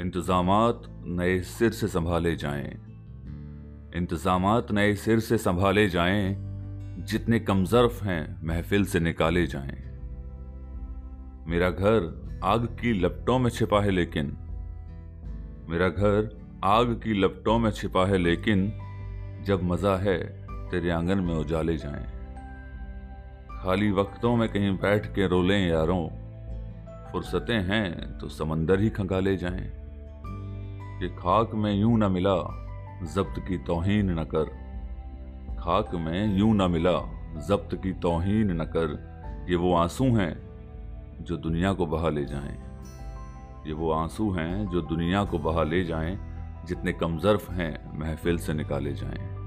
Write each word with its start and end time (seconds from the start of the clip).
इंतज़ामात 0.00 0.82
नए 1.06 1.40
सिर 1.40 1.70
से 1.70 1.88
संभाले 1.88 2.36
जाएँ। 2.36 2.80
इंतज़ाम 3.96 4.62
नए 4.72 4.94
सिर 4.94 5.20
से 5.20 5.38
संभाले 5.38 5.88
जाएँ, 5.88 6.36
जितने 6.98 7.38
कमजर्फ 7.38 8.02
हैं, 8.02 8.46
महफिल 8.46 8.84
से 8.84 9.00
निकाले 9.00 9.46
जाएँ। 9.46 9.76
मेरा 11.46 11.70
घर 11.70 12.24
आग 12.44 12.64
की 12.64 12.92
लपटों 12.92 13.38
में 13.38 13.50
छिपा 13.50 13.80
है 13.80 13.90
लेकिन, 13.90 14.36
मेरा 15.68 15.88
घर 15.88 16.42
आग 16.64 17.00
की 17.04 17.12
लपटों 17.12 17.58
में 17.58 17.70
छिपा 17.70 18.06
है 18.06 18.18
लेकिन, 18.18 18.72
जब 19.44 19.62
मज़ा 19.62 19.96
है, 19.96 20.18
तेरे 20.70 20.90
आँगन 20.90 21.18
में 21.18 21.34
उजाले 21.34 21.76
जाएँ। 21.76 22.04
खाली 23.62 23.90
वक्तों 23.90 24.36
में 24.36 24.48
कहीं 24.48 24.76
बैठ 24.76 25.06
के 25.06 25.26
रोलें 25.28 25.68
यारों। 25.68 26.08
फुर्सतें 27.12 27.60
हैं 27.60 28.18
तो 28.18 28.28
समंदर 28.28 28.80
ही 28.80 28.90
खंगाले 28.90 29.36
जाएँ। 29.36 29.83
कि 31.00 31.08
खाक 31.08 31.54
में 31.54 31.74
यूँ 31.74 31.98
न 31.98 32.12
मिला, 32.12 32.36
जब्त 33.14 33.44
की 33.48 33.58
तोहीन 33.58 34.10
न 34.10 34.24
कर। 34.24 34.44
खाक 35.60 35.94
में 35.94 36.38
यूँ 36.38 36.54
न 36.54 36.70
मिला, 36.70 37.00
जब्त 37.48 37.74
की 37.74 37.92
तोहीन 37.92 38.50
न 38.50 38.64
कर। 38.64 39.14
ये 39.48 39.56
वो 39.56 39.74
आँसू 39.74 40.04
हैं 40.04 40.44
जो 41.20 41.36
दुनिया 41.36 41.72
को 41.72 41.86
बहा 41.86 42.08
ले 42.08 42.24
जाएँ। 42.24 42.58
ये 43.66 43.72
वो 43.72 43.92
आँसू 43.92 44.30
हैं 44.30 44.68
जो 44.68 44.80
दुनिया 44.80 45.24
को 45.24 45.38
बहा 45.38 45.62
ले 45.62 45.84
जाएँ, 45.84 46.18
जितने 46.66 46.92
कमजर्फ 46.92 47.50
हैं, 47.50 47.98
महफिल 47.98 48.38
से 48.38 48.54
निकाले 48.54 48.92
जाएँ। 48.92 49.43